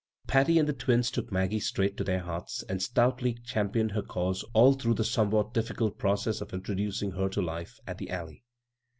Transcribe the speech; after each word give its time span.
Patty 0.25 0.57
and 0.57 0.67
the 0.67 0.73
twins 0.73 1.11
took 1.11 1.31
Maggie 1.31 1.59
straight 1.59 1.95
to 1.97 2.03
their 2.03 2.21
hearts, 2.21 2.63
and 2.67 2.81
stoutly 2.81 3.35
cham 3.45 3.69
pioned 3.69 3.91
her 3.91 4.01
cause 4.01 4.43
all 4.51 4.73
through 4.73 4.95
the 4.95 5.03
somewhat 5.03 5.53
difficult 5.53 5.99
process 5.99 6.41
of 6.41 6.55
introducing 6.55 7.11
her 7.11 7.29
to 7.29 7.39
life 7.39 7.79
at" 7.85 7.99
the 7.99 8.09
Alley." 8.09 8.43